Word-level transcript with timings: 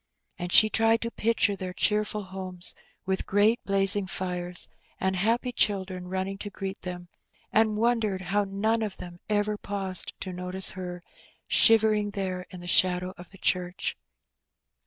And 0.39 0.51
she 0.51 0.67
tried 0.67 1.01
to 1.01 1.11
picture 1.11 1.55
their 1.55 1.73
cheerful 1.73 2.23
homes, 2.23 2.73
with 3.05 3.27
great 3.27 3.59
blazing 3.65 4.07
fires, 4.07 4.67
and 4.99 5.15
happy 5.15 5.51
children 5.51 6.07
running 6.07 6.39
to 6.39 6.49
greet 6.49 6.81
them, 6.81 7.07
and 7.53 7.77
wondered 7.77 8.21
how 8.21 8.45
none 8.45 8.81
of 8.81 8.97
them 8.97 9.19
ever 9.29 9.57
paused 9.59 10.13
to 10.21 10.33
notice 10.33 10.71
her, 10.71 11.03
shivering 11.47 12.09
there 12.17 12.47
in 12.49 12.61
the 12.61 12.67
shadow 12.67 13.13
of 13.15 13.29
the 13.29 13.37
church. 13.37 13.95